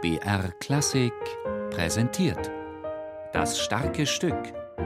[0.00, 1.12] BR Klassik
[1.70, 2.52] präsentiert.
[3.32, 4.36] Das starke Stück.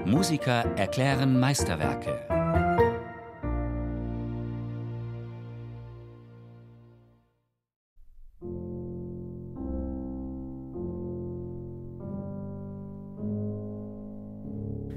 [0.07, 2.19] Musiker erklären Meisterwerke.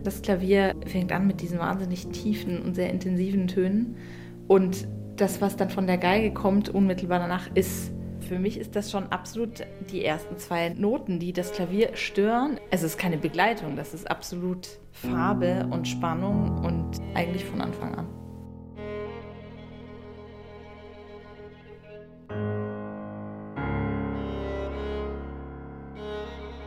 [0.02, 3.97] Das Klavier fängt an mit diesen wahnsinnig tiefen und sehr intensiven Tönen.
[4.47, 4.88] Und
[5.18, 7.91] das, was dann von der Geige kommt, unmittelbar danach, ist
[8.26, 12.60] für mich ist das schon absolut die ersten zwei Noten, die das Klavier stören.
[12.71, 18.07] Es ist keine Begleitung, das ist absolut Farbe und Spannung und eigentlich von Anfang an.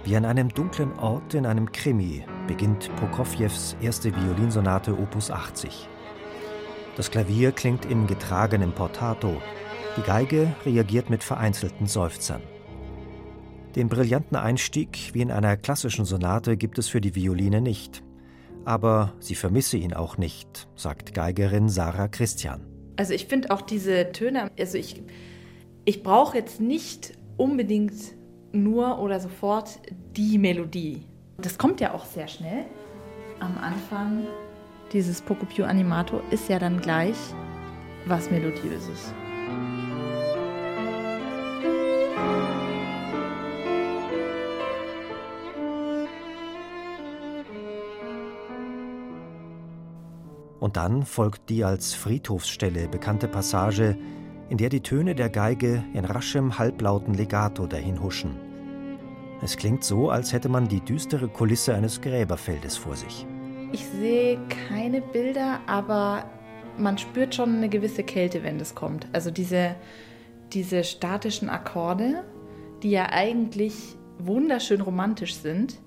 [0.04, 5.86] Wie an einem dunklen Ort in einem Krimi beginnt Prokofjews erste Violinsonate Opus 80.
[6.96, 9.42] Das Klavier klingt in getragenem Portato,
[9.98, 12.40] die Geige reagiert mit vereinzelten Seufzern.
[13.74, 18.04] Den brillanten Einstieg wie in einer klassischen Sonate gibt es für die Violine nicht.
[18.64, 22.60] Aber sie vermisse ihn auch nicht, sagt Geigerin Sarah Christian.
[22.96, 25.02] Also ich finde auch diese Töne, also ich,
[25.84, 27.94] ich brauche jetzt nicht unbedingt
[28.52, 29.80] nur oder sofort
[30.16, 31.02] die Melodie.
[31.38, 32.66] Das kommt ja auch sehr schnell.
[33.40, 34.28] Am Anfang
[34.92, 37.16] dieses Poco Più Animato ist ja dann gleich
[38.06, 39.12] was Melodiöses.
[50.60, 53.96] Und dann folgt die als Friedhofsstelle bekannte Passage,
[54.48, 58.36] in der die Töne der Geige in raschem, halblauten Legato dahin huschen.
[59.40, 63.24] Es klingt so, als hätte man die düstere Kulisse eines Gräberfeldes vor sich.
[63.70, 66.24] Ich sehe keine Bilder, aber
[66.76, 69.06] man spürt schon eine gewisse Kälte, wenn das kommt.
[69.12, 69.76] Also diese,
[70.52, 72.24] diese statischen Akkorde,
[72.82, 75.78] die ja eigentlich wunderschön romantisch sind,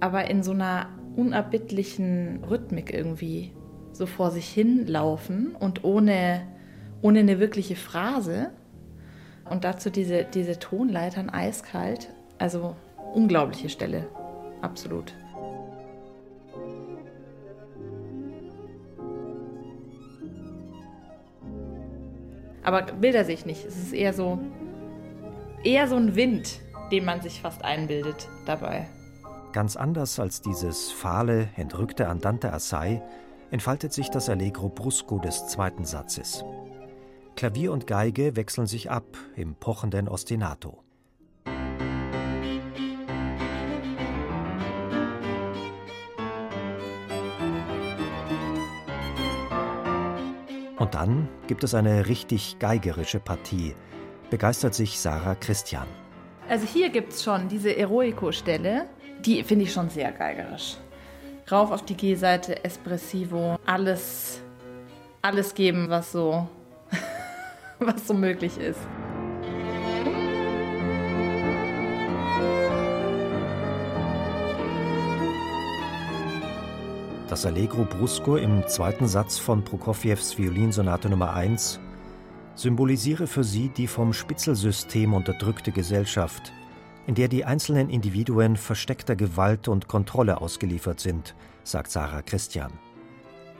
[0.00, 3.52] aber in so einer unerbittlichen Rhythmik irgendwie
[3.96, 6.46] so vor sich hin laufen und ohne,
[7.02, 8.50] ohne eine wirkliche Phrase.
[9.48, 12.12] Und dazu diese, diese Tonleitern eiskalt.
[12.38, 12.76] Also
[13.14, 14.06] unglaubliche Stelle.
[14.60, 15.14] Absolut.
[22.62, 23.64] Aber Bilder sehe ich nicht.
[23.64, 24.40] Es ist eher so,
[25.62, 28.88] eher so ein Wind, den man sich fast einbildet dabei.
[29.52, 33.02] Ganz anders als dieses fahle, entrückte Andante Assai
[33.50, 36.44] entfaltet sich das Allegro brusco des zweiten Satzes.
[37.36, 39.04] Klavier und Geige wechseln sich ab
[39.36, 40.82] im pochenden Ostinato.
[50.78, 53.74] Und dann gibt es eine richtig geigerische Partie,
[54.30, 55.86] begeistert sich Sarah Christian.
[56.48, 58.86] Also hier gibt es schon diese Eroico-Stelle,
[59.24, 60.76] die finde ich schon sehr geigerisch
[61.50, 64.40] rauf auf die G-Seite, Espressivo, alles,
[65.22, 66.48] alles geben, was so,
[67.78, 68.80] was so möglich ist.
[77.28, 81.80] Das Allegro brusco im zweiten Satz von Prokofjews Violinsonate Nummer 1
[82.54, 86.52] symbolisiere für sie die vom Spitzelsystem unterdrückte Gesellschaft,
[87.06, 92.72] in der die einzelnen Individuen versteckter Gewalt und Kontrolle ausgeliefert sind, sagt Sarah Christian.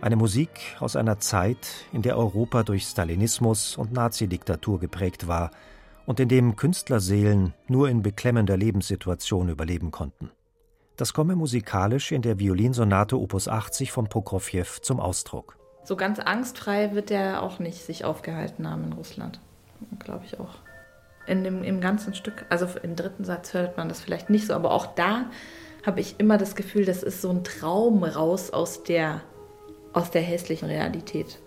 [0.00, 5.52] Eine Musik aus einer Zeit, in der Europa durch Stalinismus und Nazidiktatur geprägt war
[6.06, 10.30] und in dem Künstlerseelen nur in beklemmender Lebenssituation überleben konnten.
[10.96, 15.56] Das komme musikalisch in der Violinsonate Opus 80 von Prokofjew zum Ausdruck.
[15.84, 19.40] So ganz angstfrei wird er auch nicht sich aufgehalten haben in Russland,
[19.98, 20.65] glaube ich auch
[21.26, 22.46] in dem, im ganzen Stück.
[22.48, 25.26] Also im dritten Satz hört man das vielleicht nicht so, aber auch da
[25.84, 29.22] habe ich immer das Gefühl, das ist so ein Traum raus aus der,
[29.92, 31.38] aus der hässlichen Realität.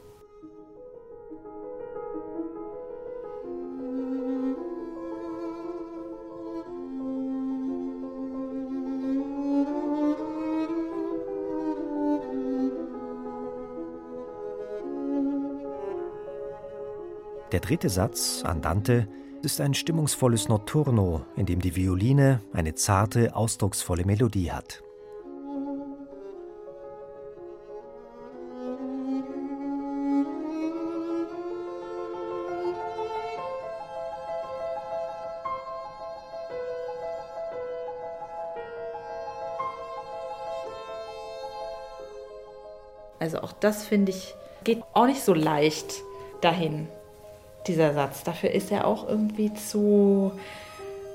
[17.52, 19.08] Der dritte Satz, Andante,
[19.42, 24.84] ist ein stimmungsvolles Notturno, in dem die Violine eine zarte, ausdrucksvolle Melodie hat.
[43.20, 44.34] Also auch das finde ich
[44.64, 46.02] geht auch nicht so leicht
[46.42, 46.88] dahin
[47.68, 48.24] dieser Satz.
[48.24, 50.32] Dafür ist er auch irgendwie zu,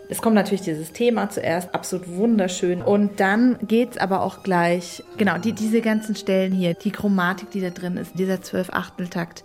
[0.08, 2.82] Es kommt natürlich dieses Thema zuerst, absolut wunderschön.
[2.82, 7.50] Und dann geht es aber auch gleich, genau, die, diese ganzen Stellen hier, die Chromatik,
[7.50, 9.44] die da drin ist, dieser Zwölf-Achtel-Takt.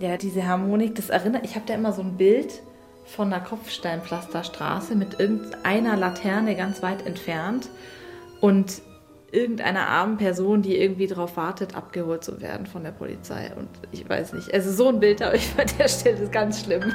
[0.00, 2.62] Ja, diese Harmonik, das erinnert, ich habe da immer so ein Bild
[3.04, 7.68] von der Kopfsteinpflasterstraße mit irgendeiner Laterne ganz weit entfernt
[8.40, 8.82] und
[9.32, 13.52] irgendeiner armen Person, die irgendwie darauf wartet, abgeholt zu werden von der Polizei.
[13.56, 16.64] Und ich weiß nicht, also so ein Bild habe ich bei der Stelle, ist ganz
[16.64, 16.92] schlimm.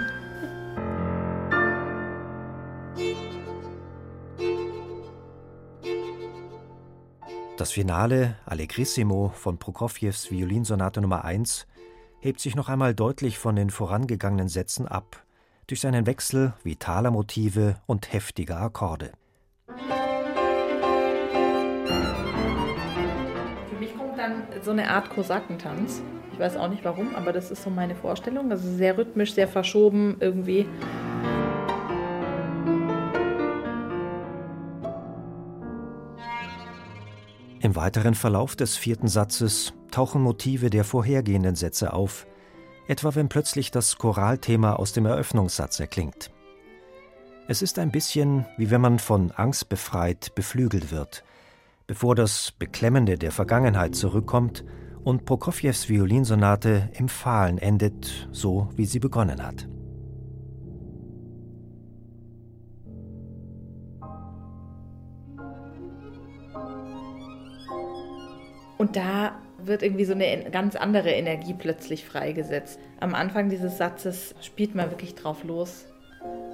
[7.58, 11.68] Das Finale Allegrissimo von Prokofjews Violinsonate Nummer 1
[12.20, 15.24] hebt sich noch einmal deutlich von den vorangegangenen Sätzen ab,
[15.68, 19.14] durch seinen Wechsel vitaler Motive und heftiger Akkorde.
[24.26, 26.02] Dann so eine Art Kosakentanz.
[26.34, 28.52] Ich weiß auch nicht warum, aber das ist so meine Vorstellung.
[28.52, 30.68] Also sehr rhythmisch, sehr verschoben irgendwie.
[37.62, 42.28] Im weiteren Verlauf des vierten Satzes tauchen Motive der vorhergehenden Sätze auf,
[42.88, 46.32] etwa wenn plötzlich das Choralthema aus dem Eröffnungssatz erklingt.
[47.48, 51.24] Es ist ein bisschen wie wenn man von Angst befreit beflügelt wird,
[51.88, 54.64] bevor das Beklemmende der Vergangenheit zurückkommt
[55.04, 59.68] und Prokofjews Violinsonate im Fahlen endet, so wie sie begonnen hat.
[68.78, 72.80] Und da wird irgendwie so eine ganz andere Energie plötzlich freigesetzt.
[73.00, 75.86] Am Anfang dieses Satzes spielt man wirklich drauf los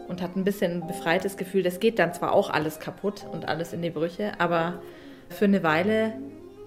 [0.08, 1.64] und hat ein bisschen ein befreites Gefühl.
[1.64, 4.82] Das geht dann zwar auch alles kaputt und alles in die Brüche, aber
[5.32, 6.14] für eine Weile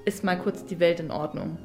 [0.04, 1.58] ist mal kurz die Welt in Ordnung.